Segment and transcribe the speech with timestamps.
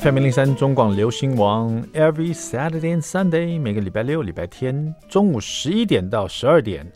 [0.00, 6.90] FM 零零三中广流行网，Every Saturday and Sunday，每个礼拜六、礼拜天中午十一点到十二点，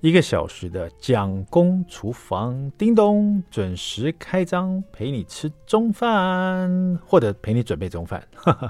[0.00, 8.26] 一个小时的蒋公厨房，叮咚，准时开张，陪你吃中饭，或者陪你准备中饭。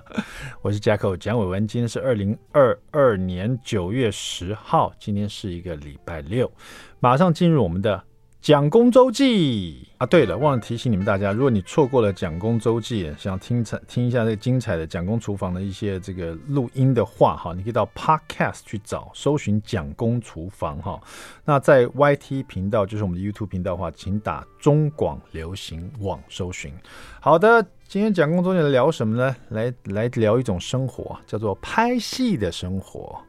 [0.61, 6.51] 我是 Jacko 蒋伟文，今天是二零二二年九月十号，今天是一个礼拜六，
[6.99, 8.03] 马上进入我们的。
[8.49, 20.99] 蒋公周记啊，对了，忘了提醒你们大家，如果你错过了蒋公周记，想听听一下这个精彩的蒋公厨房的一些这个录音的话，哈，你可以到 Podcast 去找，搜寻蒋公厨房，哈。
[21.45, 26.73] 那在 YT 频道，就是我们的 YouTube 频道的话，请打中广流行网搜寻。
[27.21, 29.37] 好的，今天蒋公周记来聊什么呢？
[29.51, 33.21] 来来聊一种生活，叫做拍戏的生活。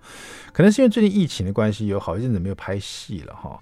[0.54, 3.62] 可能是因为最近疫情的关系，有好一阵子没有拍戏了，哈。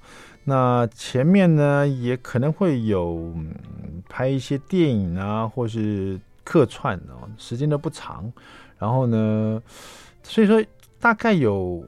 [0.50, 3.36] 那前面呢，也可能会有
[4.08, 8.32] 拍一些电影啊，或是客串哦，时间都不长。
[8.80, 9.62] 然后呢，
[10.24, 10.64] 所以说
[11.02, 11.84] 大概有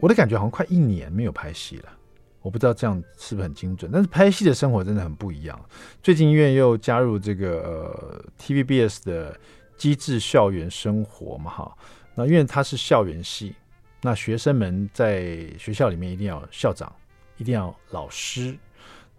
[0.00, 1.92] 我的感觉，好像快一年没有拍戏了。
[2.40, 5.60] 我不知道这样是不是很精准，但是拍戏的生活真的很不一样。
[6.02, 9.38] 最近因为又加入这个呃 TVBS 的
[9.76, 11.76] 机智校园生活嘛，哈，
[12.14, 13.54] 那因为它是校园戏，
[14.00, 16.90] 那学生们在学校里面一定要校长。
[17.38, 18.56] 一定要老师，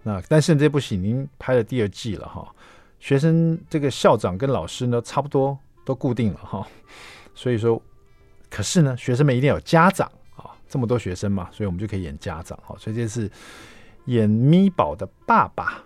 [0.04, 2.48] 那但是这部戏已经拍了第二季了哈，
[3.00, 6.68] 学生这个校长跟老师呢差不多都固定了哈，
[7.34, 7.82] 所以说，
[8.50, 13.32] 可是呢学生们一定要有家长啊，这么多学生嘛，所以我们就可以演家长哈，所以这次
[14.06, 15.84] 演咪宝的爸爸，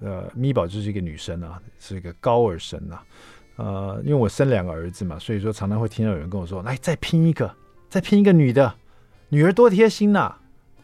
[0.00, 3.04] 呃，咪宝就是一个女生啊，是一个高二生啊，
[3.56, 7.54] 呃，因为我生两个儿子嘛，所以说常常会听到有人跟我说，来再拼一个，
[7.88, 8.74] 再拼一个女的，
[9.28, 10.36] 女儿多贴心呐。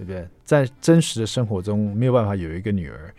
[0.02, 0.28] 对不对？
[0.44, 3.14] 在真实的生活中没有办法有一个女儿，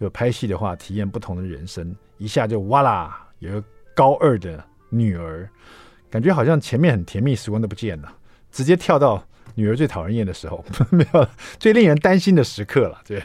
[0.00, 5.48] 就拍戏的话，体验不同的人生，一下就哇啦，有个高二的女儿，
[6.10, 8.14] 感觉好像前面很甜蜜时光都不见了，
[8.52, 11.28] 直接跳到女儿最讨人厌的时候， 没有
[11.58, 13.00] 最令人担心的时刻了。
[13.04, 13.20] 对，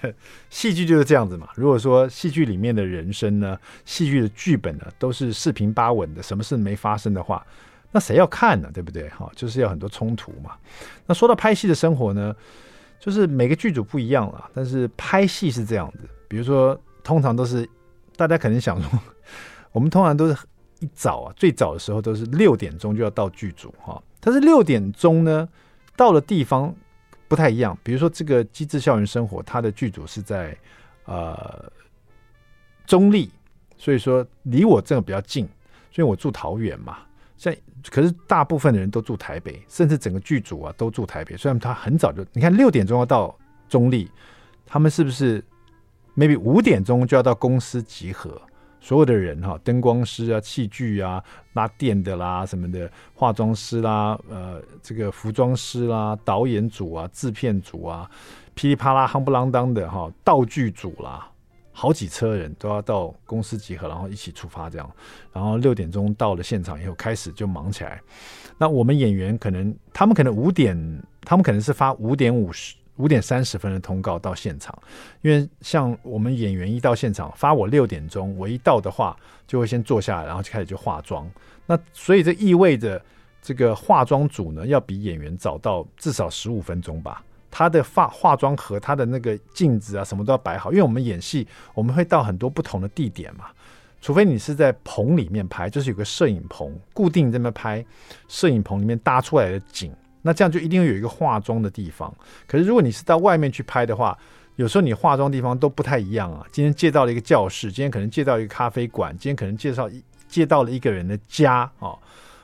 [0.50, 1.50] 戏剧就是这样子嘛。
[1.56, 7.46] 如果说戏剧里面的人生呢，戏剧的剧本呢，都是四平八稳的，什么事没发生的话，
[7.92, 8.72] 那谁要看呢？
[8.74, 9.08] 对不对？
[9.09, 10.53] 哈，就是要很多冲突嘛。
[11.06, 12.36] 那说到拍戏的生活呢？
[13.03, 16.08] 就是每个剧组不一样了，但是拍戏是这样子。
[16.30, 17.68] 比如说，通常都是
[18.16, 19.00] 大家可能想说，
[19.74, 20.38] 我们通常都是
[20.80, 24.02] 一早啊，最早的时候都是六点钟就要到剧组哈。
[24.22, 25.46] 但是六点钟呢，
[25.97, 26.74] 到的地方
[27.28, 27.78] 不太一样。
[27.84, 30.58] 比如说这个《机智校园生活》，它的剧组是在
[31.03, 31.69] 呃
[32.86, 33.30] 中坜，
[33.75, 35.46] 所以说离我这个比较近，
[35.92, 37.00] 所以我住桃园嘛。
[37.44, 37.58] 在，
[37.92, 41.36] 可是大部分的人都住台北，甚至整个剧组啊都住台北。
[41.36, 43.38] 虽然他很早就，你看六点钟要到
[43.68, 44.09] 中立，
[44.66, 45.44] 他们是不是
[46.16, 48.42] maybe 五点钟就要到公司集合？
[48.80, 51.22] 所有的人哈，灯光师啊、器具啊、
[51.52, 58.10] 拉电的啦、什么的、化妆师啦、呃，这个服装师啦、导演组啊、制片组啊，
[58.54, 61.30] 噼里啪啦、夯不啷当的哈，道具组啦。
[61.75, 64.89] 好几车人都要到公司集合，然后一起出发这样。
[65.34, 68.00] 然后六点钟到了现场以后，开始就忙起来。
[68.59, 70.78] 那我们演员可能，他们可能五点，
[71.22, 74.78] 他们可能是发五点五十、五点三十分的通告到现场。
[75.22, 79.17] 因为像我们演员一到现场，发我六点钟，我一到的话，
[79.47, 81.28] 就会先坐下来，然后就开始就化妆。
[81.66, 83.03] 那所以这意味着
[83.41, 87.23] 这个化妆组呢，要比演员早到至少十五分钟吧。
[87.56, 93.46] 他的化化妆盒，他的那个镜子啊，什么都要摆好，因为我们演戏，我们会到很多不同的地点嘛。
[94.02, 97.86] 除非你是在棚里面拍，就是有个摄影棚固定在那拍，
[98.28, 99.94] 摄影棚里面搭出来的景，
[100.24, 102.12] 那这样就一定会有一个化妆的地方。
[102.47, 104.18] 可是如果你是到外面去拍的话，
[104.56, 106.44] 有时候你化妆地方都不太一样啊。
[106.52, 111.96] 今天借到了一个教室，今天可能借到一个咖啡馆，今天可能介绍一借到了一个人的家啊，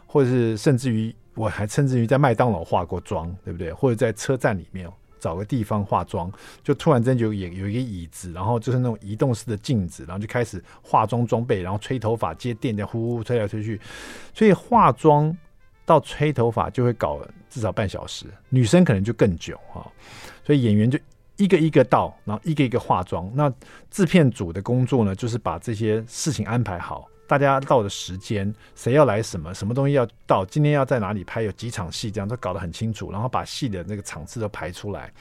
[0.06, 3.74] 或者是甚至于我还甚至于在麦当劳化过妆，对不对？
[3.74, 4.88] 或者在车站里面。
[5.19, 6.31] 找个地方化妆，
[6.63, 13.80] 就突然间就有有一个椅子，然后就是那种移动式的镜子，然后就开始化妆装备，然后吹头发接电，这样呼呼吹来吹去，
[14.33, 15.36] 所以化妆
[15.86, 17.19] 到吹头发就会搞
[17.50, 19.86] 至少半小时，女生可能就更久哈，
[20.44, 20.98] 所以演员就
[21.38, 23.31] 一个一个到，然后一个一个化妆。
[23.33, 23.51] 那
[23.89, 27.07] 制片组的工作呢，就是把这些事情安排好。
[27.30, 35.14] 大家到的时间，谁要来什么，什么东西要到，今天要在哪里拍，有几场戏，这样都搞得很清楚，然后把戏的那个场次都排出来。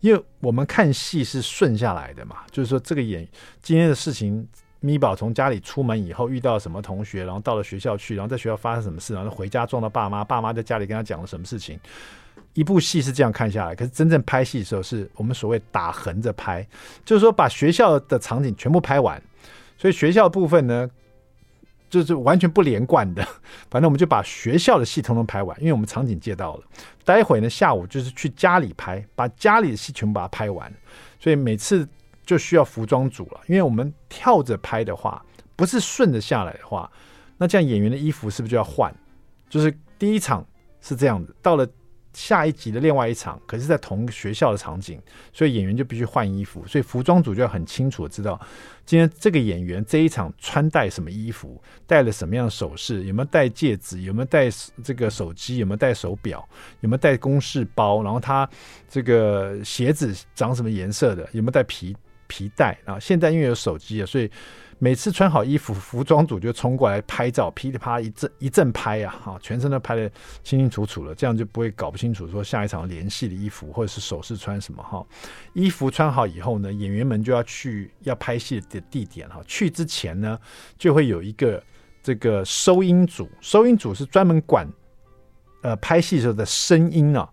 [0.00, 3.28] 因为我们看戏是顺下来的嘛，就是说这个演
[3.60, 4.48] 今天的事情，
[4.80, 11.78] 咪宝从家里出门以后遇到什么同学，然后到了学校去，然后在学校发生什么事，然后回家撞到爸妈，爸妈在家里跟他讲了什么事情。
[12.54, 16.66] 一部戏是这样看下来，可是真正拍戏的时候，是我们所谓打横着拍，
[17.04, 19.22] 就是说把学校的场景全部拍完，
[19.76, 20.88] 所以学校部分呢。
[21.90, 23.22] 就是完全不连贯的。
[23.68, 26.64] 反正我们就把学校的戏通通拍完，因为我们场景借到了。
[27.04, 30.72] 待会呢，下午就是去家里拍，把家里的戏全部把它拍完。
[31.18, 31.86] 所以每次
[32.24, 35.22] 就需要服装组了，因为我们跳着拍的话，
[35.56, 36.90] 不是顺着下来的话，
[37.36, 38.94] 那这样演员的衣服是不是就要换？
[39.48, 40.46] 就是第一场
[40.80, 41.66] 是这样子，到了。
[42.12, 45.00] 下一集的另外一场，可是在同学校的场景，
[45.32, 48.40] 所以演员就必须换衣服，所以服装组就要很清楚的知道，
[48.84, 54.48] 今天这个演员这一场穿戴什么衣服，戴了什么样的首饰，有没有戴戒指，有没有戴
[54.82, 56.46] 这个手机，有没有戴手表，
[56.80, 58.48] 有没有带公事包，然后他
[58.88, 61.96] 这个鞋子长什么颜色的，有没有带皮
[62.26, 62.98] 皮带啊？
[62.98, 64.30] 现在因为有手机啊，所以。
[64.82, 70.08] 每次穿好衣服，服装组就冲过来拍照，噼里啪一阵一阵拍呀，哈，全身都拍得
[70.42, 75.06] 清清楚楚了，这样就不会搞不清楚说下一场连戏的衣服或者是首饰穿什么哈。
[75.52, 79.42] 衣服穿好以后呢，演员们就要去要拍戏的地点哈。
[79.46, 80.38] 去之前呢，
[80.78, 81.62] 就会有一个
[82.02, 84.66] 这个收音组，收音组是专门管
[85.60, 87.28] 呃拍戏时候的声音啊。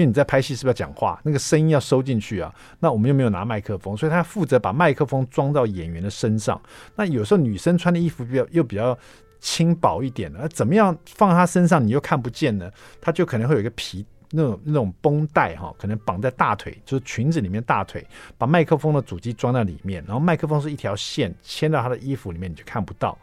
[0.00, 1.20] 因为你在拍戏是不是要讲话？
[1.22, 2.50] 那个声音要收进去啊。
[2.78, 6.58] 那我们又没有拿麦克风，所以他负责把麦克风装到演员的身上。
[6.96, 8.98] 那有时候女生穿的衣服比较又比较
[9.40, 12.70] 轻薄一点的，怎么样放她身上你又看不见呢？
[12.98, 18.06] 她就可能会有一个皮那种那种绷带哈，可能绑在大腿，就是裙子里面大腿，
[18.38, 23.18] 把麦克风的主机装在里面，然后麦克风是一条线牵到她的衣服里面，你就看不到。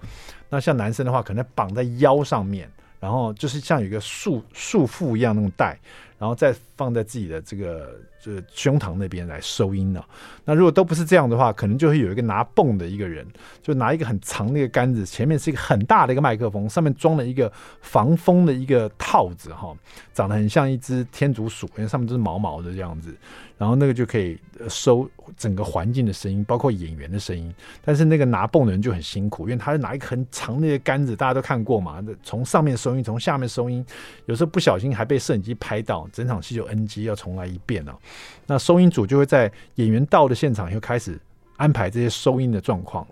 [0.50, 2.69] 那像男生的话，可能绑在腰上面，
[3.00, 5.80] 然后就是像有一个束束缚一样那种带。
[6.17, 10.03] 然后再放在自己的这个这个胸膛那边来收音呢。
[10.43, 13.25] 那如果都不是这样的话，可能就会有一个拿泵的一个人，
[13.61, 19.75] 就拿一个很长的一个杆子，前面是一个很大的一个麦克风，上面装了一个防风的一个套子，哈，
[20.13, 23.15] 长得很像一只天竺鼠，因为上面都是毛毛的这样子。
[23.57, 24.38] 然后那个就可以
[24.69, 27.54] 收整个环境的声音，包括演员的声音。
[27.83, 32.04] 但是那个拿泵的人就很辛苦，因为他是拿一个很长的一个杆子，大家都看过嘛。
[32.24, 33.86] 从上面收音，从下面收音，
[34.25, 37.98] 有时候不小心还被摄影机拍到，整场戏就 NG，要重来一遍了。
[38.45, 41.19] 那收音组就会在演员到的现场又开始
[41.56, 43.06] 安排这些收音的状况。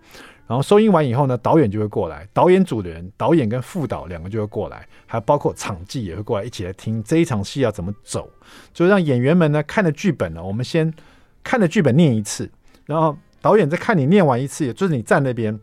[0.47, 8.29] 然后收音完以后呢，导演就会过来，导演组的人，导演跟副导两个就会过来，还包括场记也会过来，一起来听这一场戏要怎么走，
[8.71, 10.93] 就让演员们呢看着剧本呢，我们先
[11.43, 12.47] 看着剧本念一次，
[12.85, 15.59] 然后导演再看你念完一次，也就是你站那边，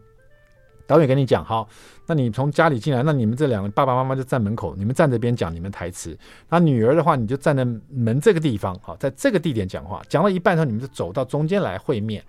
[0.85, 1.69] 导演跟你讲，好，
[2.09, 6.19] 那你从家里进来，那你们这两个爸爸妈妈就站门口，你们站这边讲你们台词，
[6.49, 12.21] 那女儿的话，你就站在门这个地方，好，在这个地点讲话，讲到一半的时候，你们就走到中间来会面。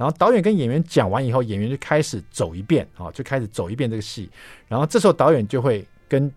[0.00, 4.30] 然后导演跟演员讲完以后，演员就开始走一遍啊，就开始走一遍这个戏。
[4.66, 6.32] 然后这时候导演就会跟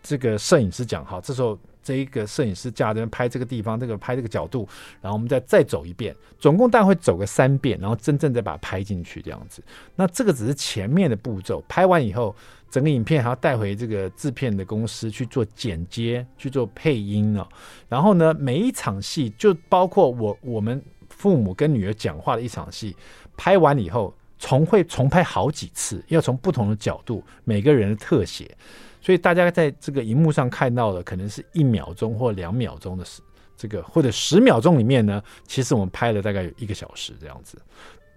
[0.00, 4.68] 这个摄影师讲：好，这时候这一个摄影师架这边拍这个地方，这个拍这个角度，
[5.00, 9.60] 然后我们再再走一遍，总共大概会走个三遍，然后真正再把它拍进去这样子。
[9.96, 12.32] 那这个只是前面的步骤，拍完以后，
[12.70, 17.44] 整个影片还要带回这个制片的公司去做剪接、去做配音啊。
[17.88, 20.80] 然后呢，每一场戏就包括我我们。
[21.20, 22.96] 父母跟女儿讲话的一场戏，
[23.36, 28.56] 拍完以后重会重拍好几次，要从不同的角度，每个人的特写，
[29.02, 33.20] 所以大家在这个荧幕上看到的可能是一秒钟或两秒钟的时，
[33.54, 37.60] 这个或者十秒钟里面呢，其实我们拍了大概有一个小时这样子。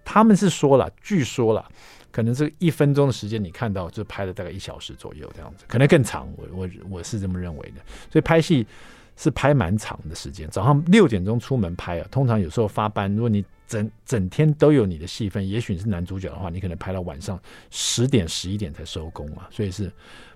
[0.02, 1.70] 他们是说了，据说了，
[2.10, 6.26] 可能是一分钟的时间，你看到就拍了大概一小时左右这样子，可能更长。
[6.38, 8.66] 我我我是这么认为的，所以拍戏。
[9.16, 12.06] 是拍蛮长的时间，早上六点钟出门拍啊。
[12.10, 17.38] 通常有时候发班，如果你整整天都有你的戏份，也许你是男主角的话，你可能拍到晚上
[17.70, 19.48] 十点、十一点才收工啊。
[19.50, 19.90] 所以是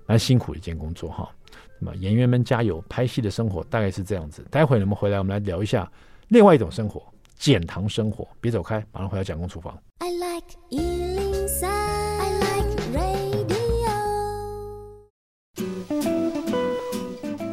[0.07, 1.29] 蛮辛苦的一件工作哈。
[1.81, 4.45] 那么演员们加油，拍戏的生活大概是这样子。
[4.51, 5.91] 待会儿我们回来，我们来聊一下
[6.29, 7.03] 另外一种生活——
[7.39, 8.27] 减糖生活。
[8.41, 9.79] 别走开，马上回到蒋公厨房。
[9.99, 11.08] I like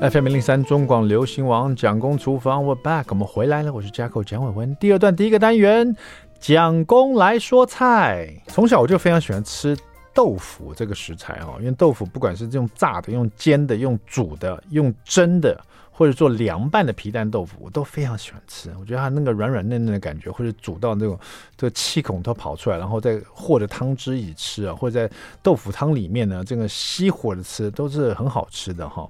[0.01, 3.71] FM 零三中广流行王蒋公厨房，We're back，我们回来了。
[3.71, 4.75] 我是 Jacko 蒋伟文。
[4.75, 5.95] 第二段第一个单元，
[6.37, 8.29] 蒋公来说菜。
[8.47, 9.75] 从小我就非常喜欢吃
[10.13, 15.59] 豆腐这个食材哦，因为豆腐不管是用炸的、用煎的、用煮的、用蒸的，
[15.89, 18.69] 或者做凉拌的皮蛋豆腐，我都非常喜欢吃。
[18.77, 21.17] 我觉得它那个软软嫩嫩的感觉，或者煮到那种
[21.55, 29.09] 这个气孔都跑出来，然后再和着汤汁一起吃啊，或者在豆腐汤里面呢，这个熄火的吃都是很好吃的哈。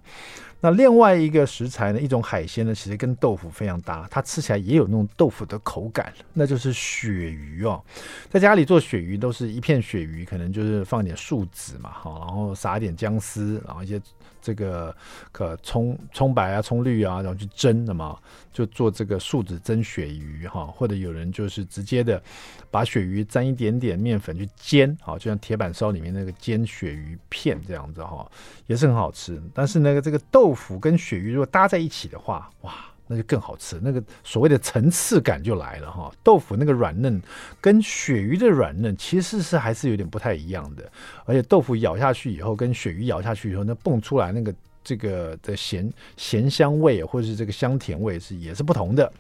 [0.62, 7.84] 那另外一个食材呢，一种海鲜呢，其实跟豆腐非常搭，它吃起来也有那种豆腐的口感，那就是鳕鱼哦。
[8.32, 14.02] 在家里做鳕鱼，都是一片鳕鱼，可能就是放点树脂嘛，哈，然后撒一点姜丝，然后一些
[14.46, 14.96] 这个
[15.32, 18.16] 可葱葱白啊、葱绿啊，然后去蒸的嘛，
[18.54, 22.22] 就做这个树脂蒸鳕鱼哈，或者有人就是直接的
[22.70, 28.30] 把鳕鱼沾一点点面粉去煎，好，就像铁板烧里面那个煎鳕鱼片这样子哈，
[28.68, 29.42] 也是很好吃。
[29.52, 32.74] 但是那个这个豆腐跟鳕鱼如果搭在一起的话，哇！
[33.08, 36.12] 那就更好吃，那个所谓的层次感就来了哈。
[36.24, 37.22] 豆腐那个软嫩
[37.62, 40.92] 跟鳕鱼的软嫩其实是还是有点不太一样的，
[41.26, 49.12] 而且豆腐咬下去以后跟鳕鱼咬下去以后，那蹦出来那个这个的咸咸香味或者是这个香甜味是也是不同的。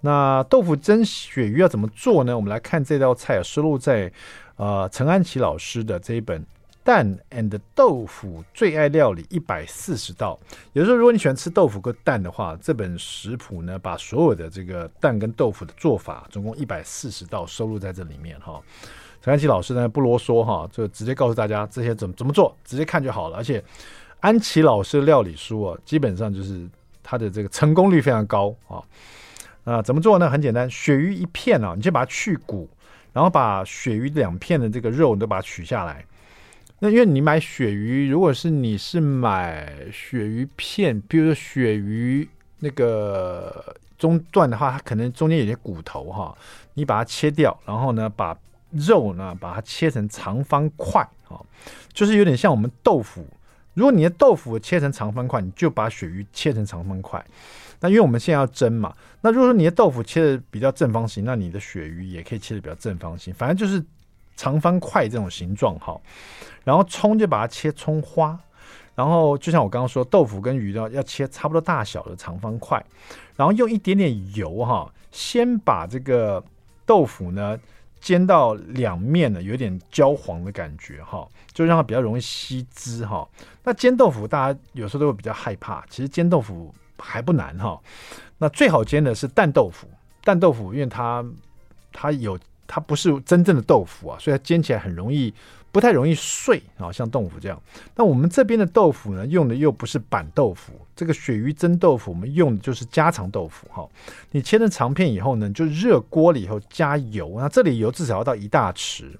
[0.00, 2.36] 那豆腐蒸鳕鱼要怎么做呢？
[2.36, 4.12] 我们来看这道菜，收录在
[4.56, 6.44] 呃陈安琪老师的这一本。
[6.84, 10.38] 蛋 and 豆腐最爱料理一百四十道。
[10.74, 18.60] 有时候，如果你喜欢吃豆腐跟蛋的话，这本食谱呢，把所有的这个蛋跟豆腐的做法，总共一百四十道收录在这里面哈。
[19.22, 23.38] 陈安琪老师呢不啰嗦哈，就直接告诉大家这些怎么怎么做，直接看就好了。
[23.38, 23.64] 而且
[24.20, 26.68] 安琪老师的料理书啊，基本上就是
[27.02, 28.82] 他的这个成功率非常高啊。
[29.64, 30.28] 那怎么做呢？
[30.28, 32.68] 很简单，鳕鱼一片啊，你先把它去骨，
[33.14, 36.04] 然后把鳕鱼两片的这个肉你都把它取下来。
[36.84, 46.36] 那因为你买鳕鱼，如果是你是买鳕鱼片，比如说鳕鱼那个中段的话，它可能中间有些骨头哈，
[46.74, 48.36] 你把它切掉，然后呢，把
[48.72, 51.40] 肉呢把它切成长方块啊，
[51.94, 53.26] 就是有点像我们豆腐。
[53.72, 57.24] 如果你的豆腐切成长方块，你就把鳕鱼切成长方块。
[57.80, 63.82] 那因为我们现在要蒸嘛，那如果说你的豆腐切的比较正方形，那你的鳕鱼也可以切的比较正方形，反正就是。
[64.36, 66.00] 长方块这种形状哈，
[66.64, 68.38] 然后葱就把它切葱花，
[68.94, 72.84] 然后就像我刚刚说，豆腐跟鱼呢要切差不多大小的长方块，
[73.36, 76.42] 然后用一点点油哈，先把这个
[76.84, 77.56] 豆腐呢
[78.00, 83.28] 煎到两面呢有点焦黄的感觉哈，就让它比较容易吸汁哈。
[83.62, 87.80] 那煎豆腐大家有时候都会比较害怕，其实煎豆腐还不难哈。
[88.38, 89.88] 那最好煎的是蛋豆腐，
[90.24, 91.24] 蛋豆腐因为它
[91.92, 92.36] 它有。
[92.66, 95.32] 它不是真正的豆腐啊，所以它煎起来很容易，
[95.70, 97.60] 不太容易碎啊，像豆腐这样。
[97.96, 103.88] 那我们这边的豆腐呢，用的又不是板豆腐，这个鳕鱼蒸豆腐，我们用的就是家常豆腐哈。
[104.30, 109.10] 你切成长片以后呢，就热锅里以后加油，那这里油至少要到一大匙，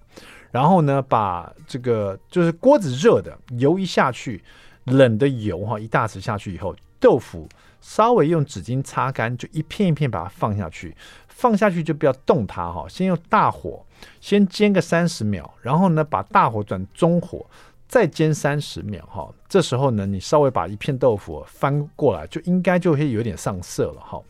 [0.51, 4.43] 然后呢，把这个就是锅子热的油一下去，
[4.85, 7.49] 冷的油哈一大匙下去以后，豆腐
[7.81, 10.97] 稍微用纸巾擦干，就一片一片把它放下去。
[11.35, 13.85] 放下去就不要动它哈，先用大火
[14.21, 17.45] 先煎个三十秒，然后呢把大火转中火，
[17.89, 19.29] 再煎三十秒哈。
[19.49, 24.21] 这时候呢，你稍微把一片豆腐翻过来，就应该就会有点上色了哈。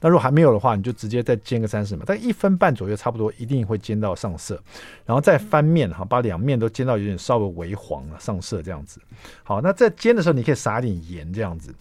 [0.00, 4.60] 那如果还没有的话，你就直接再煎个三十秒，大概一分半左右差不多，一定会煎到上色。
[5.04, 9.00] 然后再翻面哈，把两面都煎到有点稍微微黄了上色这样子。
[9.44, 11.72] 好，那在煎的时候你可以撒一点盐这样子。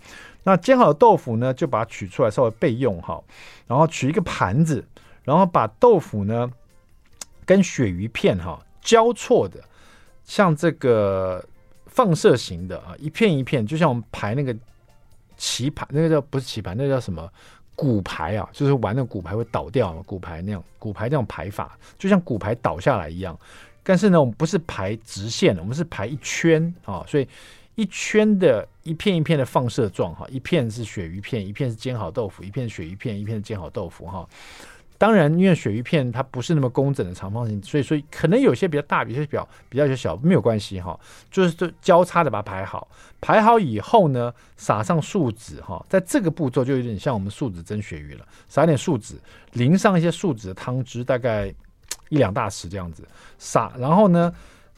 [0.44, 3.22] 那煎好的豆腐呢，就把它取出来稍微备用哈，
[3.68, 4.84] 然后取一个盘子，
[5.24, 6.52] 然后把豆腐呢
[7.46, 9.64] 跟鳕鱼片哈交错的，
[10.24, 11.46] 像这个
[11.86, 14.56] 放射型的啊，一片一片，就像我们排那个
[15.38, 17.32] 棋盘，那个叫不是棋盘，那个叫什么
[17.76, 18.50] 骨牌啊？
[18.52, 23.38] 就是玩那骨牌会倒掉嘛，骨牌那样，骨牌那种排法，就像骨牌倒下来一样。
[23.84, 27.28] 但是呢，我们不是排直线，我们是排一圈啊，所以。
[27.76, 34.28] 一圈的一片一片的放射状哈，一片是鳕鱼片，一片是煎好豆腐，一片鳕鱼片，一片煎好豆腐哈。
[34.98, 41.00] 当然，因为鳕鱼片它不是那么工整的长方形，所以说可能有些比较大，有些比较比较小，没有关系哈。
[41.32, 42.88] 就是就交叉的把它排好，
[43.20, 49.20] 排好以后呢，撒上素子哈，在这个步骤就有点像我们素子蒸鳕鱼了，撒点素子，
[49.54, 51.48] 淋上一些素子的汤汁，大概
[52.10, 53.08] 一两大匙这样子
[53.40, 54.32] 撒，然后呢。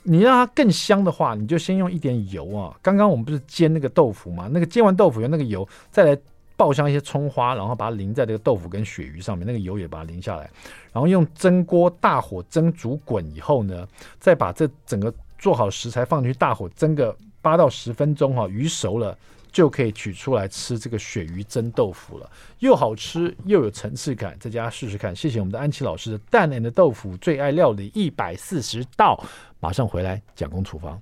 [0.03, 2.75] 你让它更香的话，你就先用一点油啊。
[2.81, 4.50] 刚刚我们不是煎那个豆腐吗？
[4.51, 6.17] 那个煎完豆腐用那个油，再来
[6.55, 10.50] 爆香一些葱花，然后把它淋在这个豆腐跟鳕鱼上面，那个油也把它淋下来，
[10.91, 13.88] 然后用蒸锅大火蒸煮滚以后呢，
[14.19, 19.17] 再把这整个做好食材放进去，大火蒸个八到十分钟哈，鱼熟了。
[19.51, 25.15] 就可以取出来吃这个鳕鱼蒸豆腐了，又好吃又有层次感，在家试试看。
[25.15, 29.24] 谢谢我们的安琪老师的蛋 and 豆腐最爱料理一百四十道，
[29.63, 31.01] 马上回来蒋公厨房。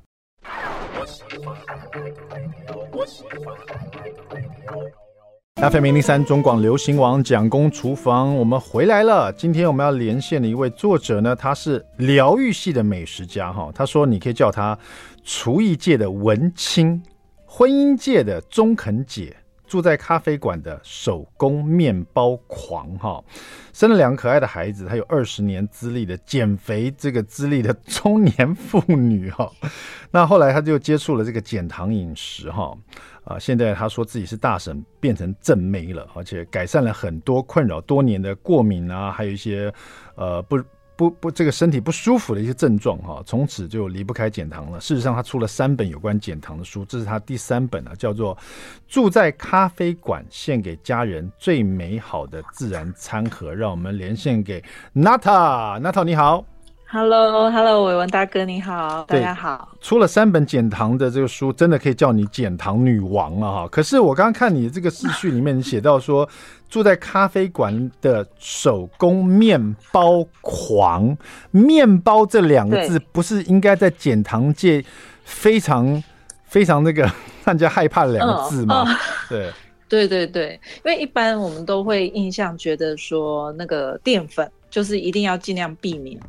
[5.56, 9.34] FM 零零三中广流行网蒋公厨房，我们回来了。
[9.34, 13.72] 今天我们要连线的一位作者呢，他是疗愈系的美食家哈。
[13.74, 14.78] 他说，你可以叫他
[15.24, 17.02] 厨艺界的文青。
[17.48, 19.36] 婚姻界的中肯姐，
[19.72, 23.24] 住在咖啡馆的手工面包狂哈，
[23.72, 29.50] 生了两个可爱的孩子，她有二十年资历的减肥这个资历的中年妇女哈。
[30.12, 32.78] 那后来她就接触了这个减糖饮食哈，
[33.24, 39.74] 啊，现在她说自己是大婶变成正妹了，而且改善了很多困扰多年的过敏啊，还有一些
[40.16, 40.62] 呃不。
[41.02, 44.80] 不不，这个身体不舒服的一些症状哈，从此就离不开减糖了。
[44.80, 48.36] 事实上，他出了三本有关减糖的书，这是他第三本啊，叫做
[48.88, 53.52] 《住在咖啡馆，献给家人最美好的自然餐盒》。
[53.56, 56.46] 让我们连线给 Nata，Nata 你好。
[56.94, 59.70] Hello，Hello，伟文大哥你好，大家好。
[59.80, 63.68] 出了三本减糖的这个书，真的可以叫你减糖女王了哈。
[63.70, 66.28] 可是我刚刚看你这个视序里面，你写到说
[66.70, 71.18] 住在咖啡馆的手工面包狂，
[71.52, 74.84] 面包这两个字不是应该在减糖界
[75.24, 76.04] 非常
[76.44, 77.04] 非常那个
[77.46, 78.86] 让人家害怕的两个字吗？
[79.30, 79.50] 对，
[79.88, 86.20] 对对对，因为一般我们都会印象觉得说那个淀粉就是一定要尽量避免。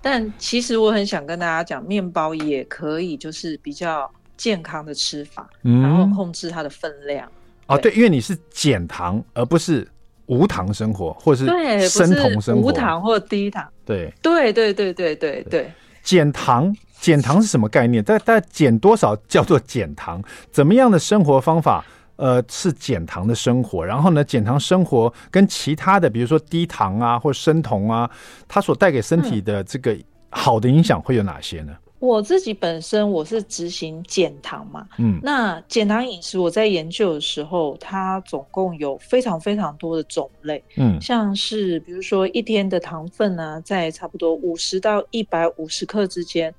[0.00, 7.30] 但其实我很想跟大家讲，面包也可以，就是比较健康的吃法，嗯、然后控制它的分量。
[7.66, 9.86] 哦，对，因为你是减糖，而不是
[10.26, 13.68] 无糖生活，或者是生酮生活，无糖或低糖。
[13.84, 15.70] 对，对，对，对，对，对，对。
[16.02, 18.02] 减糖，减糖是什么概念？
[18.02, 20.22] 大概减多少叫做减糖？
[20.50, 21.84] 怎么样的生活方法？
[22.18, 28.10] 呃，是减糖的生活，然后呢，减糖生活跟其他的，比如说低糖啊，或生酮啊，
[28.48, 29.96] 它所带给身体的这个
[30.30, 31.72] 好的影响会有哪些呢？
[32.00, 46.52] 我自己本身我是执行减糖嘛，嗯，那减糖饮食我在研究的时候，它总共有非常非常多的种类，嗯，像是比如说一天的糖分呢，在差不多五十到一百五十克之间，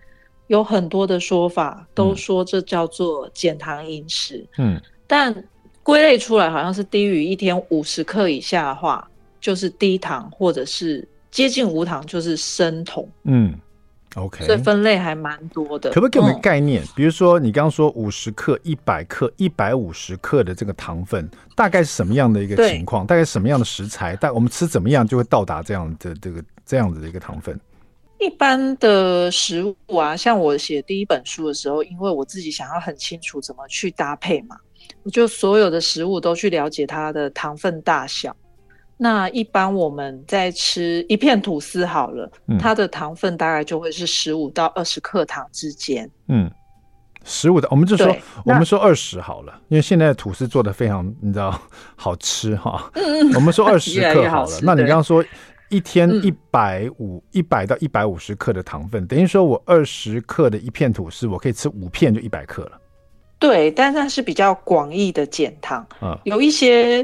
[0.47, 4.81] 有很多的说法都说这叫做减糖饮食，嗯。
[5.09, 5.43] 但
[5.81, 9.09] 归类出来好像是低于一天五十克以下的话，
[9.41, 13.09] 就是低糖或者是接近无糖，就是生酮。
[13.23, 13.55] 嗯
[14.13, 15.89] ，OK，所以分类还蛮多的。
[15.89, 16.83] 可不可以给我们概念？
[16.83, 23.07] 嗯、比如说你刚刚说五十克、一百克、一百五十克的这个糖分，大概是什么样的一个情况？
[23.07, 24.15] 大概什么样的食材？
[24.21, 27.59] 但我们吃怎么样就会到达这样的这个这样子的一个糖分？
[28.19, 34.55] 一般的食物啊，像我写第一本书的时候，因为我自己想要很清楚怎么去搭配嘛。
[35.03, 38.35] 我就所有的食物都去了解它的糖分大小。
[39.01, 46.09] 那一般我们在吃一片吐司好了，嗯、它的糖分大概就会是十五到二十克糖之间。
[46.27, 46.51] 嗯，
[47.23, 48.13] 十五的，我们就说
[48.43, 51.57] 我们说二十好了，因为现在的吐司做的非常你知道
[51.95, 52.91] 好吃哈。
[52.95, 54.51] 嗯、我们说二十克好了。
[54.51, 55.23] 好，那你刚刚说
[55.69, 62.78] 一天一百五一百到一百五十克的糖分，等于说我二十克的一片吐司，我可以吃五片就一百克了。
[63.39, 67.01] 对，但是它是比较广义的减糖，嗯，有一些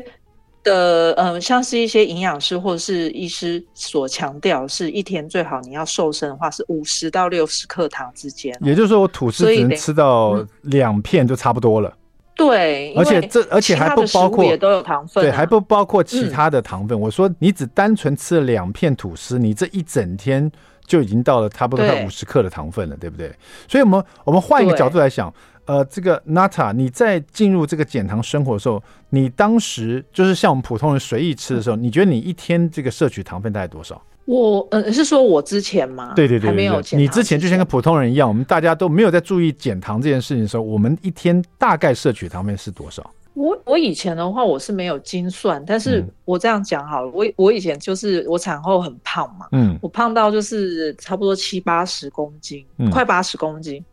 [0.63, 11.87] 的，呃，像是一些营养师或者是医师所强调，是一天最好你要瘦身的话是五十到六十克糖之间，也就是说我吐司只能吃到两片就差不多了。
[11.87, 11.95] 嗯、
[12.35, 16.99] 对，而且这而且还不包括也都有糖分、啊，对，还不包括其他的糖分。
[16.99, 20.51] 嗯、我说你只单纯吃了两片吐司，你这一整天
[20.85, 23.33] 就已经到了差不多快五十克的糖分了，对，对不对？
[23.69, 25.33] 所以我们我们换一个角度来想。
[25.65, 34.01] 呃，这个 Nata，你在进入这个减糖生活的时候，你当时就是像我们普通人随意吃的时候，你觉得你一天这个摄取糖分大概多少？
[34.25, 36.13] 我呃是说我之前吗？
[36.15, 36.99] 对对对，对，还没有减。
[36.99, 43.07] 你之前就像跟普通人一样，我们大家都没有在注意减糖这件事情的时候，我们一天大概摄取糖分是多少？
[43.33, 53.83] 我我以前的话我是没有精算，但是我这样讲好了，我我以前就是我产后很胖嘛，嗯，我胖到就是差不多七八十公斤，嗯，快八十公斤。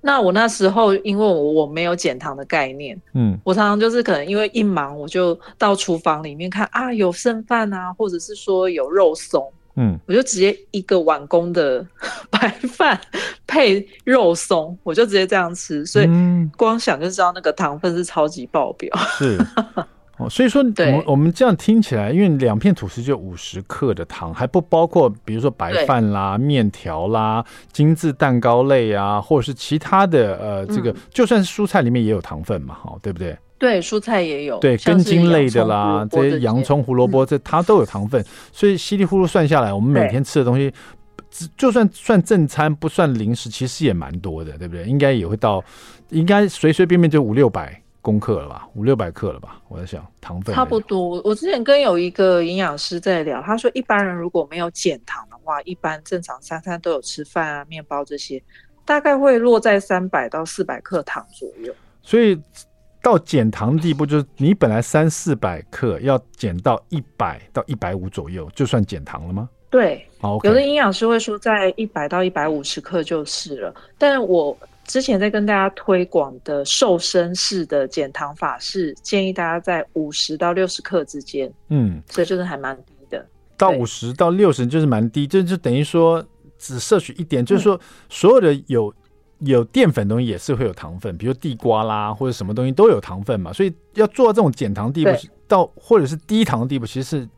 [0.00, 11.84] 那我那时候，因为我我没有减糖的概念，嗯，我常常就是可能因为一忙，我就到厨房里面看啊，有剩饭啊，或者是说有肉松，嗯，我就直接一个碗公的
[12.30, 13.00] 白饭
[13.46, 16.08] 配肉松，我就直接这样吃，所以
[16.56, 19.38] 光想就知道那个糖分是超级爆表，是。
[20.18, 33.36] 哦，所以说我们我们这样听起来，因为两片吐司就五十克的糖，还不包括比如说白饭啦、面条啦、精致蛋糕类啊，或者是其他的呃，这个、嗯、就算是蔬菜里面也有糖分嘛，哈，对不对？
[33.58, 40.72] 对，蔬菜也有，对，根茎类的啦，这些洋葱、胡萝卜这它都有糖分，嗯、所以稀里糊涂算下来，我们每天吃的东西，
[41.56, 44.84] 就算算正餐不算零食，其实也蛮多的，对不对？
[44.84, 45.62] 应该也会到，
[46.10, 47.80] 应该随随便便就五六百。
[48.08, 49.60] 公克了吧，五六百克了吧？
[49.68, 51.20] 我在想糖分差不多。
[51.22, 58.42] 我之前跟有一个营养师在聊，他说一般人如果没有减糖的话，一般正常三餐都有吃饭啊、面包这些，
[58.86, 61.70] 大概会落在三百到四百克糖左右。
[62.00, 62.40] 所以
[63.02, 69.50] 到减糖的地步，就是你本来三四百克要减到一百到一百五左右，就算减糖了吗？
[69.68, 70.46] 对，okay.
[70.48, 73.74] 有的营养师会说在一百到一百五十克就是了。
[73.98, 74.56] 但我
[74.88, 83.24] 之前在跟大家推广的瘦身式的减糖法是建议大家在五十到六十克之间，嗯，所以就是还蛮低的。
[83.56, 86.26] 到五十到六十就是蛮低，这就等于说
[86.58, 88.92] 只摄取一点，就是说所有的有。
[89.42, 95.12] 有淀粉东西也是会有糖分，比如地瓜啦或者什么东西都有糖分嘛，所以要做到这种减糖地步，
[95.46, 97.28] 到或者是低糖的地步，其实是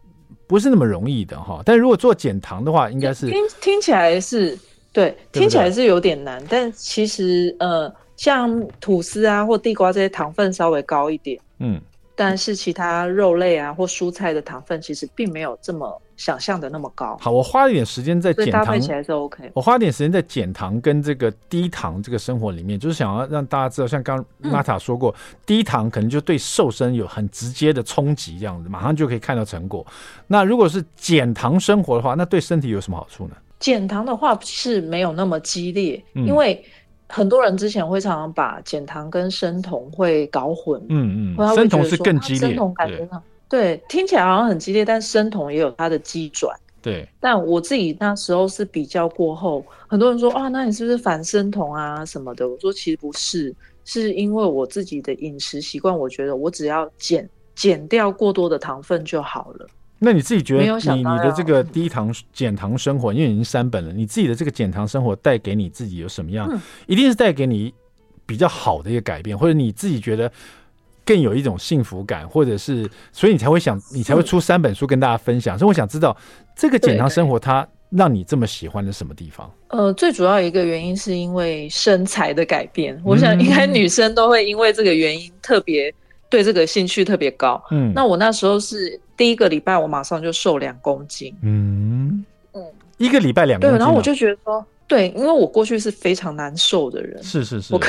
[0.46, 1.60] 不是那么容易的哈。
[1.62, 4.58] 但如果做减糖的话，应该是听听起来是
[4.92, 11.80] 对，听起来是有点难，但其实呃，像吐司啊或地瓜这些糖分稍微高一点，嗯。
[12.16, 17.16] 但是其他肉类啊或蔬菜的糖分其实并没有这么想象的那么高。
[17.18, 19.50] 好，我花一点时间在减糖，搭配起来是 OK。
[19.54, 29.86] 我花一点时间在减糖跟这个低糖这个生活里面，就是想要让大家知道，像刚刚娜塔说过，嗯，低糖可能就对瘦身有很直接的冲击，这样子马上就可以看到成果。
[30.26, 33.34] 那如果是减糖生活的话，那对身体有什么好处呢？
[33.60, 36.60] 减糖的话是没有那么激烈，嗯，因为。
[37.12, 47.08] 很多人之前会常常把减糖跟生酮会搞混，嗯嗯，生酮是更激烈，生酮感觉上对，对听起来好像很激烈，但生酮也有它的机转，对。
[47.18, 52.48] 但我自己那时候是比较过后，很多人说啊，那你是不是反生酮啊什么的？
[52.48, 53.52] 我说其实不是，
[53.84, 59.66] 是因为我自己的饮食习惯，我觉得我只要减减掉过多的糖分就好了。
[60.02, 66.48] 那你自己觉得你你的这个低糖减糖生活，因为已经三本了，你自己的这个减糖生活带给你自己有什么样？
[66.50, 67.70] 嗯、一定是带给你
[68.24, 70.32] 比较好的一个改变，或者你自己觉得
[71.04, 75.58] 更有一种幸福感，或者是所以你才会想，你才会出三本书跟大家分享。
[75.58, 76.16] 所以我想知道
[76.56, 79.52] 这个减糖生活它让你这么喜欢的什么地方？
[79.68, 85.92] 呃，最主要一个原因是因为身材的改变，我想应该女生都会因为这个原因特别。
[86.30, 92.24] 对这个兴趣特别高，嗯，那我那时候是第一个礼拜，我马上就瘦两公斤，嗯。
[92.54, 92.64] 嗯，
[92.96, 97.80] 一个礼拜两公斤，对，然后我就觉得说，对，因为我过去是非常难受的人，是是是，我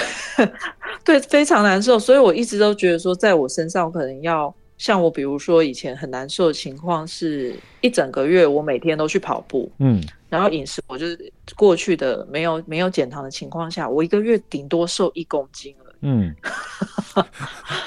[1.06, 15.74] 对非常难受，所以我一直都觉得说，在我身上可能要像我，比如说以前很难受的情况，是一整个月我每天都去跑步，嗯，然后饮食我就是过去的没有没有减糖的情况下，我一个月顶多瘦一公斤。
[16.02, 16.36] 嗯，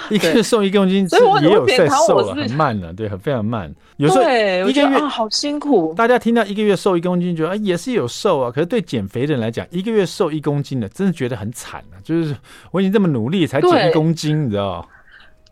[0.08, 3.74] 一个月瘦一公斤，所以我也有在瘦了，很慢了，对，很非常慢。
[3.96, 5.92] 有时候一个月、啊、好辛苦。
[5.94, 11.98] 大家听到一个月瘦一公斤，觉得啊也是有瘦啊，可是对减肥的人来讲，一个月瘦一公斤的，真的觉得很惨啊。
[12.04, 12.36] 就是
[12.70, 14.88] 我已经这么努力才减一公斤，你知道？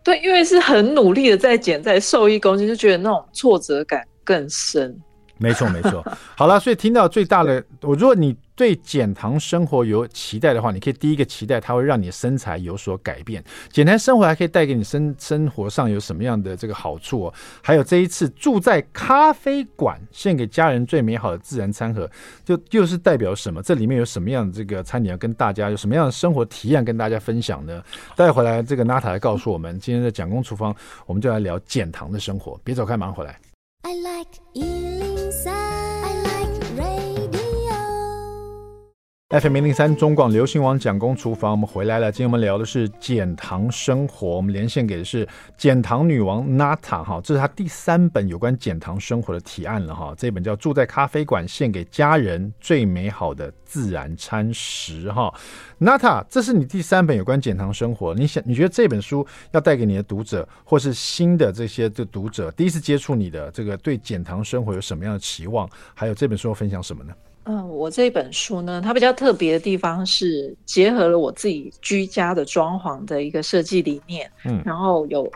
[0.04, 4.96] 对，因为是很努力的在减，在瘦一公斤，就觉得那种挫折感更深。
[5.38, 6.04] 没错，没错。
[6.36, 13.42] 好了，所以听到最大的，我如果你对减糖生活有期待的话，你可以第一个期待它会让你身材有所改变。
[13.70, 17.34] 减糖生活还可以带给你生生活上有什么样的这个好处哦？
[17.62, 22.08] 还有这一次住在咖啡馆，献给家人最美好的自然餐盒，
[22.44, 23.62] 就又是代表什么？
[23.62, 27.82] 这里面有什么样的这个餐点要跟大家有什么样的生活体验跟大家分享呢？
[28.14, 30.74] 带回来，这个娜塔来告诉我们，今天的蒋公厨房，
[31.06, 32.60] 我们就来聊减糖的生活。
[32.62, 33.38] 别走开，马上回来。
[33.82, 35.11] I like
[39.32, 42.12] FM 零零三中广流行网蒋公厨房，我们回来了。
[42.12, 50.14] 今天我们聊的是减糖生活，我们连线给的是减糖女王娜塔哈，这是她第三本有关减糖生活的提案了哈。
[50.18, 55.32] 这本叫《住在咖啡馆，献给家人最美好的自然餐食》哈。
[55.78, 65.66] 娜塔，这是你第三本有关减糖生活，你想你觉得这本书要带给你的读者，或是新的这些的读者，第一次接触你的这个对减糖生活有什么样的期望？
[65.94, 67.14] 还有这本书要分享什么呢？
[67.44, 75.30] 嗯，我这本书呢，它比较特别的地方是结合了我自己居家的装潢的一个设计理念，嗯，然后有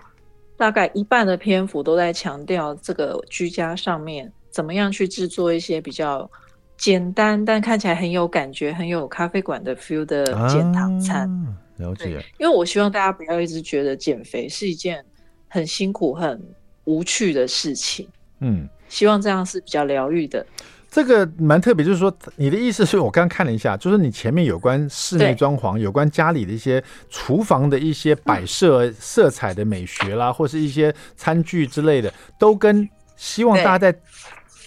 [0.57, 6.31] 大概一半的篇幅都在强调这个居家上面怎么样去制作一些比较
[6.77, 11.29] 简单但看起来很有感觉、很有咖啡馆的 feel 的减糖餐。
[11.29, 12.25] 啊，了解。
[12.39, 15.05] 因为我希望大家不要一直觉得减肥是一件
[15.49, 16.41] 很辛苦、很
[16.85, 18.07] 无趣的事情，
[18.41, 20.47] 嗯，希望这样是比较疗愈的。
[20.97, 33.95] 这个蛮特别，就是说，你的意思是我刚刚看了一下， 就是你前面有关室内装潢、有关家里的一些厨房的一些摆设、色彩的美学啦，或是一些餐具之类的，都跟希望大家在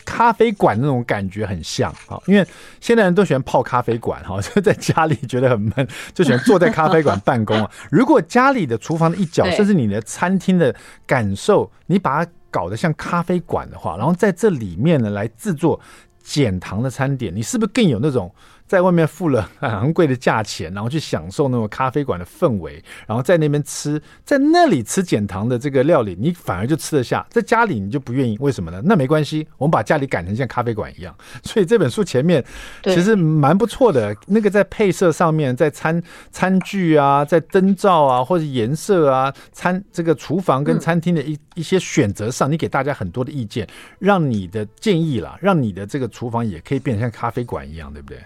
[0.06, 2.22] 咖啡馆那种感觉很像啊。
[2.28, 2.46] 因为
[2.80, 7.72] 现在人都喜欢泡咖啡馆哈， 就在家里觉得很闷，就喜欢坐在咖啡馆办公啊。
[7.90, 10.76] 如果家里的厨房的一角，甚至你的餐厅的
[11.08, 15.82] 感受，你把它搞得像咖啡馆的话，然后在这里面呢来制作。
[16.22, 18.34] 减糖的餐点，你是不是更有那种
[18.70, 28.80] 在外面付了很昂贵的价钱，然后去享受那种咖啡馆的氛围，然后在那边吃，在那里吃减糖的这个料理，你反而就吃得下，在家里你就不愿意，为什么呢？
[28.86, 31.16] 那没关系，我们把家里改成像咖啡馆一样。
[31.42, 32.46] 所以这本书前面
[32.84, 36.00] 其实蛮不错的，那个在配色上面，在餐
[36.32, 48.20] 餐具啊，在灯罩啊，或者颜色啊，餐这个厨房跟餐厅的一一些选择上，你给大家很多的意见，让你的建议啦，让你的这个厨房也可以变成像咖啡馆一样，对不对？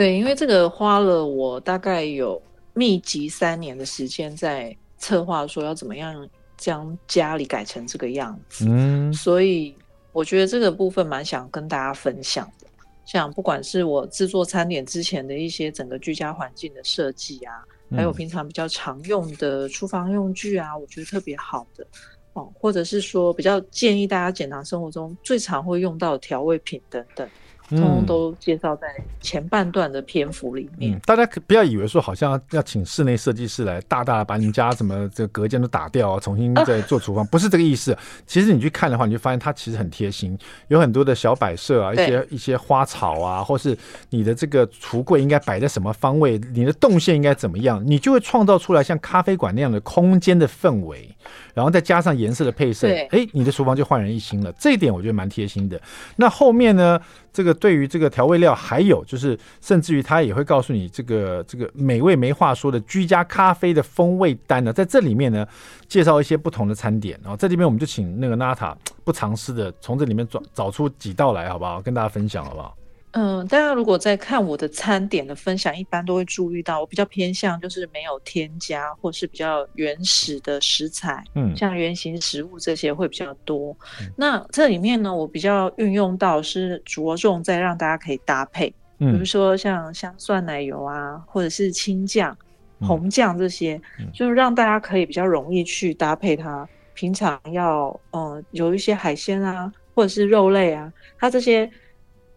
[0.00, 2.40] 对，因为这个花了我大概有
[2.72, 8.64] 密集三年的时间在策划，说要怎么样将家里改成这个样子。
[8.66, 9.76] 嗯，所以
[10.10, 12.66] 我觉得这个部分蛮想跟大家分享的。
[13.04, 17.62] 像不管是我制作餐点之前的一些整个居家环境的设计啊，
[17.94, 21.86] 还有平常比较常用的厨房用具啊，我觉得特别好的
[22.32, 27.28] 哦，或者是说比较建议大家检查生活中最常会用到的调味品等等。
[27.76, 28.88] 通通都介绍在
[29.20, 30.92] 前半段的篇幅里面。
[30.92, 37.96] 嗯，大家可不要以为说好像要请室内设计师来大大把你们家什么这个隔间都打掉啊，重新再做 厨房，不是这个意思。
[38.26, 43.76] 其实你去看的话，你就发现它其实很贴心，有很多的小摆设啊，一些一些花草啊，或是
[44.10, 51.08] 你的这个橱柜应该摆在什么方位，你的动线应该怎么样，你就会创造出来像咖啡馆那样的空间的氛围，
[51.54, 54.52] 然后再加上颜色的配色，哎，你的厨房就焕然一新了。
[54.58, 55.80] 这一点我觉得蛮贴心的。
[56.16, 57.00] 那后面呢？
[57.32, 65.46] 这个对于这个调味料，还有就是，甚至于他也会告诉你这个这个美味没话说的居家咖啡的风味单呢，在这里面呢，
[65.88, 67.18] 介绍一些不同的餐点。
[67.22, 71.80] 然后在这边，我们就请那个娜塔不尝试的，从这里面找找出几道来，好不好？
[71.80, 72.76] 跟大家分享，好不好？
[73.12, 83.76] 嗯，大家如果在看我的餐点的分享，一般都会注意到我比较偏向就是没有添加或是比较原始的食材，嗯，像原型食物这些会比较多。
[84.00, 92.36] 嗯、那这里面呢，我比较运用到是着重在让大家可以搭配，嗯、比如说像香蒜奶油啊，或者是青酱、
[92.80, 96.68] 红酱这些，嗯、就是让大家可以比较容易去搭配它。
[96.94, 101.68] 平常要嗯、呃、有一些海鲜啊，或者是肉类啊，它这些。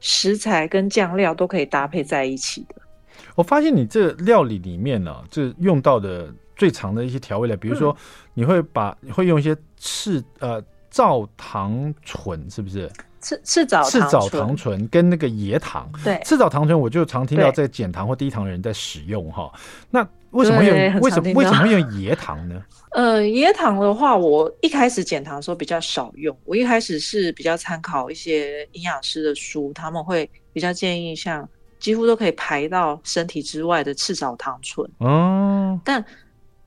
[0.06, 2.76] 食材跟酱料都可以搭配在一起的。
[3.36, 7.96] 我发现你这料理里面呢、啊，就用到的最常的一些调味料，比如说
[8.34, 12.92] 你会把你会用一些赤呃皂糖醇，是不是？
[13.22, 15.90] 赤赤藻赤藻糖醇跟那个椰糖。
[16.04, 19.50] 对，赤藻糖醇我就常听到在减糖或低糖的人在使用哈。
[19.90, 21.00] 那为什么会用？
[21.00, 22.62] 为什么为什么用椰糖呢？
[22.92, 26.38] 呃，椰糖的话，我一开始减糖的时候比较少用。
[26.46, 31.48] 我一开始是比较参考一些营养师的书，他们会比较建议像
[31.80, 34.88] 几乎都可以排到身体之外的赤藻糖醇。
[35.00, 36.04] 哦，但。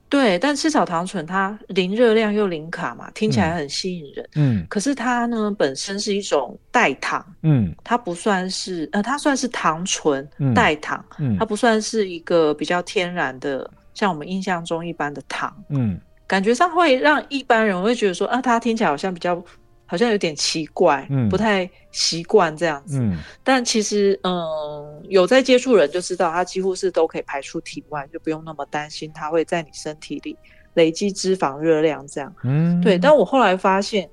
[0.09, 4.29] 对，但赤草糖醇它零热量又零卡嘛，听起来很吸引人。
[4.37, 7.25] 嗯，可是它呢本身是一种代糖。
[7.43, 11.05] 嗯，它不算是呃，它算是糖醇代糖。
[11.19, 15.55] 嗯，它不算是一个比较天然的，像我们印象中一般的糖。
[15.71, 19.43] 嗯，感觉上会让一般人会觉得说啊，它听起来好像比较。
[19.87, 22.99] 好像有点奇怪，嗯，不太习惯这样子。
[23.01, 30.37] 嗯，但其实，嗯，有在接触人就知道，它几乎是都可以排出体外，就不用那么担心它会在你身体里
[30.75, 32.35] 累积脂肪热量这样。
[32.43, 32.99] 嗯，对。
[32.99, 34.11] 但我后来发现，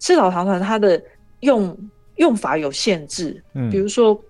[0.00, 1.00] 赤藻糖醇它的
[1.40, 1.76] 用
[2.16, 4.20] 用法有限制，嗯，比如说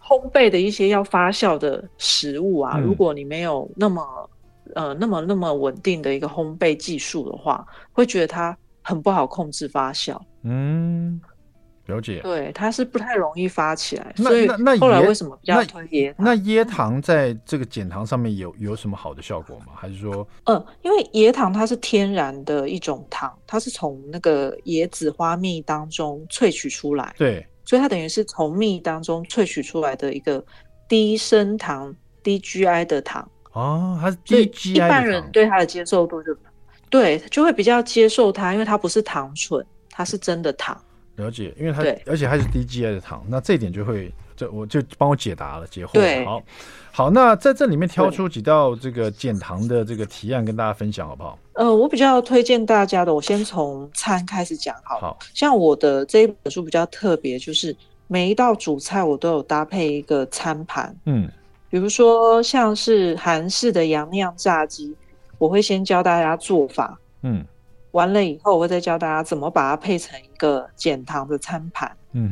[0.00, 4.30] 烘焙的一些要发酵的食物啊，嗯，如果你没有那么
[4.76, 8.56] 呃那么那么稳定的一个烘焙技术的话，会觉得它。
[8.88, 11.20] 很不好控制发酵，嗯，
[11.84, 12.22] 了解。
[12.22, 16.14] 对，它是不太容易发起来，所以那后来为什么比较推椰？
[16.16, 19.74] 那椰糖在这个减糖上面有有什么好的效果吗？
[19.74, 30.42] 还是说，嗯，因为椰糖它是天然的一种糖，它是从那个椰子花蜜当中萃取出来，对，所以它等于是从蜜当中萃取出来的一个
[30.88, 36.34] 低升糖、低 GI 的糖哦，它是低 GI 的糖，一般人对它的接受度就。
[36.90, 40.80] 对，就会比较接受它，因为它不是糖醇，它是真的糖。
[41.16, 45.92] 了解，因为它而且它是低 GI 的糖，那这一点就会，就我就帮我解答了，解惑。
[45.94, 46.40] 对，好，
[46.92, 51.36] 好，那在这里面挑出几道这个减糖的这个提案跟大家分享好不好？
[51.54, 55.00] 呃，我比较推荐大家的，我先从餐开始讲好。
[55.00, 57.74] 好，像我的这一本书比较特别，就是
[58.06, 60.96] 每一道主菜我都有搭配一个餐盘。
[61.06, 61.28] 嗯，
[61.68, 64.94] 比如说像是韩式的洋酿炸鸡。
[65.38, 67.44] 我会先教大家做法，嗯，
[67.92, 72.30] 完了以后我会再教大家怎么把它配成一个减糖的餐盘，嗯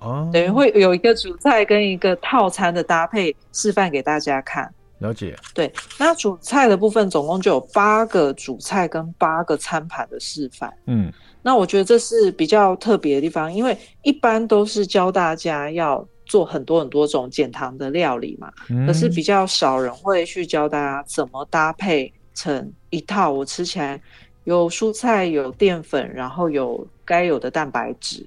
[0.00, 4.72] 哼，哦，等于会有一个主菜跟一个套餐的搭配示范给大家看。
[4.98, 24.00] 了解，对，那主菜的部分总共就有八个主菜跟八个餐盘的示范，嗯，那我觉得这是比较特别的地方，因为一般都是教大家要做很多很多种减糖的料理嘛，嗯、可是比较少人会去教大家怎么搭配成一套，我吃起来
[24.44, 28.24] 有蔬菜、有淀粉，然后有该有的蛋白质。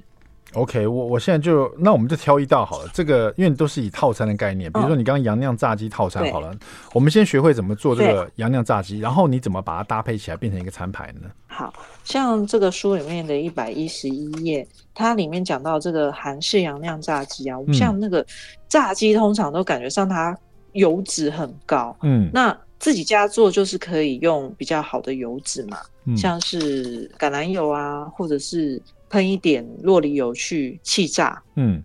[0.54, 2.90] OK，我我现在就那我们就挑一道好了。
[2.94, 6.54] 这个因为都是以套餐的概念，比如说你刚刚杨酿炸鸡套餐好了，
[6.94, 11.30] 我们先学会怎么做这个杨酿炸鸡，然后你怎么把它搭配起来变成一个餐牌呢？
[11.48, 18.26] 好像这个书里面的一百一十一页，它里面讲到这个韩式杨酿炸鸡啊，我们像那个
[18.68, 20.38] 炸鸡通常都感觉上它
[20.74, 28.82] 油脂很高，嗯，那自己家做就是可以用比较好的油脂嘛，嗯、像是橄榄油啊，或者是。
[29.12, 31.84] 喷一点洛梨油去气炸，嗯，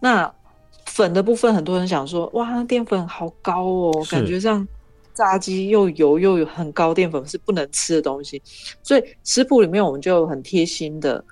[0.00, 0.32] 那
[0.86, 4.66] 粉的部分，很多人想说，哇，那淀粉好高哦，感觉像
[5.12, 8.40] 炸鸡又油又有很高淀粉，是不能吃的东西。
[8.82, 11.22] 所以食谱里面我们就很贴心的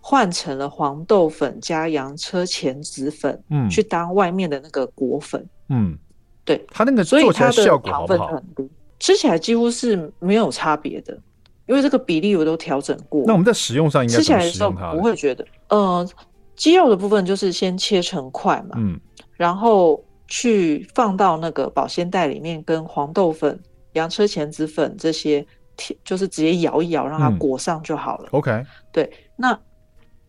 [0.00, 5.98] 换成了黄豆粉加洋车前子粉，嗯，去当外面的那个裹粉，嗯，
[6.44, 8.16] 对，它那个做起来效果好不好？
[8.16, 11.18] 所以它的糖分很低，吃起来几乎是没有差别的。
[11.66, 14.16] 因为这个比例我都调整过，那我们在使用上应该？
[14.16, 16.08] 吃起来的时候不会觉得，呃，
[16.56, 18.98] 鸡肉的部分就是先切成块嘛，嗯，
[19.36, 23.58] 然后去放到那个保鲜袋里面，跟黄豆粉、
[23.92, 25.46] 洋车前子粉这些，
[26.04, 28.28] 就是直接摇一摇，让它裹上就好了。
[28.32, 29.58] OK，对，那。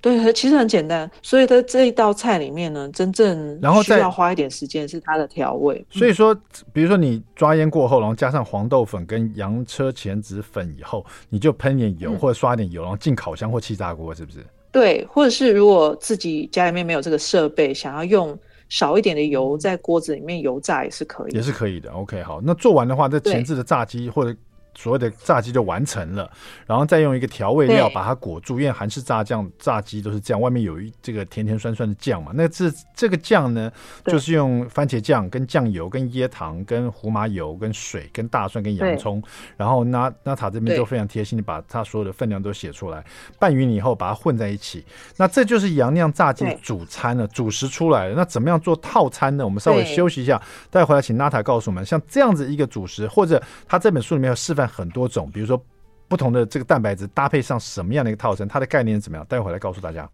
[0.06, 5.84] 对，其实很简单，所以在这一道菜里面呢，真正然后需要花一点时间是它的调味。
[5.89, 6.32] 所以说，
[6.72, 14.46] 比如说你抓腌过后，然后加上黄豆粉跟洋车前子粉以后，你就喷点油或者刷点油，然后进烤箱或气炸锅，是不是？
[14.72, 18.38] 对，或者是如果自己家里面没有这个设备，想要用
[18.70, 21.89] 少一点的油在锅子里面油炸也是可以，也是可以的。
[21.89, 24.38] OK，好，那做完的话，这前置的炸鸡或者。
[24.76, 26.30] 所有的炸鸡就完成了，
[26.66, 32.32] 然后再用一个调味料把它裹住，因为韩式炸酱炸鸡都是这样，外面有一这个甜甜酸酸的酱嘛。
[32.36, 33.72] 那这这个酱呢，
[34.06, 39.24] 就是用番茄酱、跟酱油、跟椰糖、跟胡麻油、跟水、跟大蒜、跟洋葱。
[39.56, 43.02] 然后娜娜塔这边就非常贴心的把它所有的分量都写出来，
[43.40, 44.84] 拌匀以后把它混在一起。
[45.16, 48.16] 那这就是洋酿炸鸡的主餐了，主食出来了。
[48.16, 49.46] 那怎么样做套餐呢？
[49.46, 54.64] 我们稍微休息一下，待会回来请娜塔告诉我们，像这样子一个主食，或者他这本书里面有示范。
[54.67, 55.62] 很多种，比如说
[56.08, 59.25] 不同的这个蛋白质搭配上什么样的一个套餐，它的概念是怎么样？
[59.28, 60.10] 待会来告诉大家。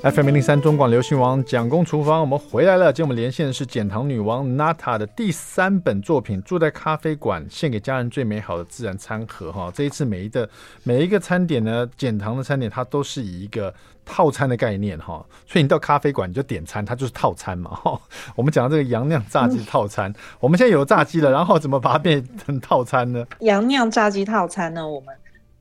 [0.00, 2.92] FM 零零三中广流行王蒋公厨房，我们回来了。
[2.92, 9.72] 今天我们连线的是减糖女王 Nata 的第三本作品《住在咖啡馆，献给家人最美好的自然餐盒》哈。
[9.74, 10.48] 这一次每一个
[10.84, 15.24] 每一个餐点呢，减糖的餐点，它都是以一个套餐的概念哈。
[15.48, 18.00] 所以你到咖啡馆你就点餐，它就是套餐嘛哈。
[18.36, 23.26] 我们讲到这个杨酿炸鸡套餐，我们现在有炸鸡了，然后怎么把它变成套餐呢？
[23.40, 25.12] 杨酿炸鸡套餐呢，我们。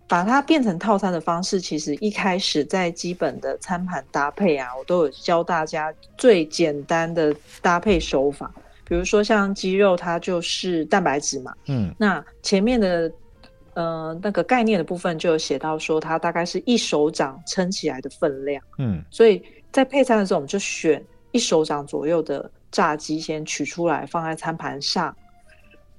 [0.07, 8.49] 把它变成套餐的方式，其实一开始在基本的餐盘搭配啊，我都有教大家最简单的搭配手法。
[8.85, 13.11] 比如说像鸡肉，它就是蛋白质嘛，嗯，那前面的
[13.73, 19.43] 呃那个概念的部分就有写到说，它大概是一手掌撑起来的分量，嗯，所以
[19.73, 25.13] 在配餐的时候，我们就选一手掌左右的炸鸡先取出来放在餐盘上，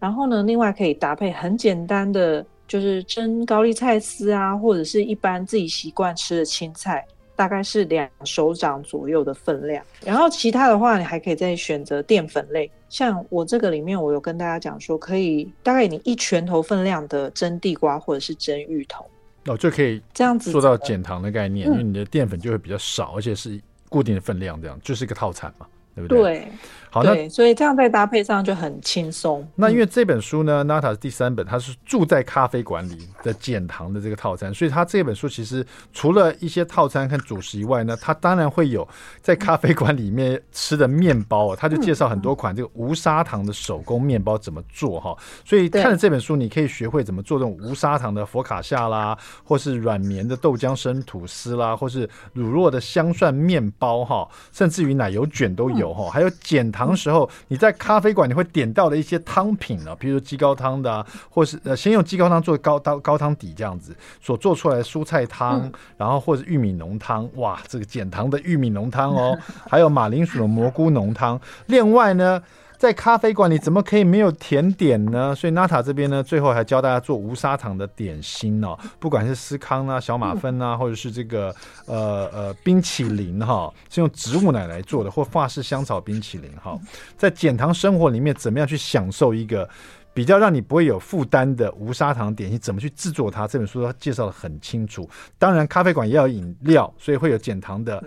[0.00, 2.42] 然后呢，另外可以搭配很简单的。
[2.68, 7.04] 就是蒸高丽菜丝啊，或者是一般自己习惯吃的青菜，
[7.34, 9.82] 大概是两手掌左右的分量。
[10.04, 19.04] 然后其他的话，你还可以再选择淀粉类，像我这个里面，我有跟大家讲说，可以大概你一拳头分量的蒸地瓜或者是蒸芋头，
[19.46, 26.18] 哦，就可以这样子做到减糖的概念，因为你的淀粉就会比较少，而且是固定的分量，这样就是一个套餐嘛，对不对？
[26.20, 26.48] 对。
[26.90, 29.46] 好，那所以这样在搭配上就很轻松。
[29.54, 38.88] 那因为这本书呢，Nata 是第三本，它是住在咖啡馆里的减糖的这个套餐，所以它这本书其实除了一些套餐和主食以外呢，它当然会有
[39.20, 45.14] 在咖啡馆里面吃的面包，它就介绍很多款这个无砂糖的手工面包怎么做哈。
[45.44, 56.77] 所以看了这本书，你可以学会怎么做这种无砂糖的佛卡夏啦，或是软绵的豆浆生吐司啦，或是乳酪的香蒜面包哈，甚至于奶油卷都有哈，还有减糖。
[56.78, 69.36] 糖时候，你在咖啡馆你会点到的一些汤品呢，比如说鸡高汤的，啊，或是呃先用鸡高汤做高汤高汤底这样子所做出来的蔬菜汤，嗯，然后或者玉米浓汤，哇，这个减糖的玉米浓汤哦，
[69.68, 72.40] 还有马铃薯的蘑菇浓汤，另外呢。
[72.78, 75.34] 在咖啡馆里怎么可以没有甜点呢？
[75.34, 81.52] 所以 Nata 这边呢，最后还教大家做无砂糖的点心哦，不管是司康啊、小马芬啊，或者是这个
[81.86, 86.78] 呃呃冰淇淋哈，是用植物奶来做的，或法式香草冰淇淋哈，
[87.16, 89.68] 在减糖生活里面怎么样去享受一个
[90.14, 93.44] 比较让你不会有负担的无砂糖点心，怎么去制作它？
[93.48, 95.10] 这本书它介绍的很清楚。
[95.36, 98.00] 当然，咖啡馆也有饮料，所以会有减糖的。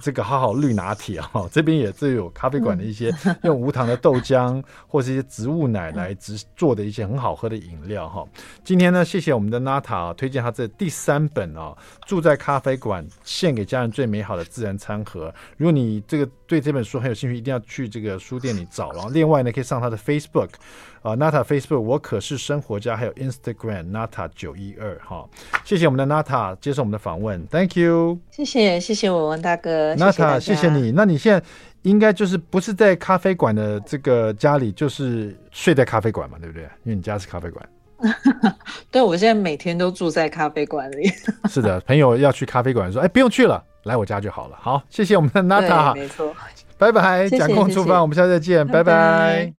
[0.00, 3.12] 这个好好绿拿铁哈， 这边也是有咖啡馆的一些
[3.42, 8.24] 用无糖的豆浆或是一些植物奶来制做的一些很好喝的饮料哈。
[8.62, 11.76] 今天呢，谢谢我们的娜塔推荐他这第三本啊，
[12.06, 15.32] 住在咖啡馆，献给家人最美好的自然餐盒。
[15.56, 18.92] 如果你这个对这本书很有兴趣，一定要去这个书店里找。
[18.92, 20.50] 然后另外呢，可以上他的 Facebook。
[21.02, 25.26] 啊，娜塔 Facebook，我可是生活家，还有 Instagram Nata 九一二哈，
[25.64, 31.42] 谢谢我们的 Nata 接受我们的访问，Thank you，谢谢谢谢我文大哥，，Nata 谢谢你，那你现在
[31.82, 36.64] 应该就是不是在咖啡馆的这个家里，就是睡在咖啡馆嘛，对不对？
[36.84, 37.66] 因为你家是咖啡馆，
[38.92, 41.10] 对，我现在每天都住在咖啡馆里，
[41.48, 46.34] 是的，朋友要去咖啡馆说，哎，不用去了，来我家就好了，好，谢谢我们的 Nata，，没错，
[46.76, 48.84] 拜拜，蒋公厨房，我们下次再见，拜拜。
[48.84, 49.48] 拜拜。